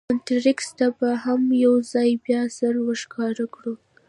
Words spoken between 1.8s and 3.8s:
ځل بیا سر ور ښکاره کړو.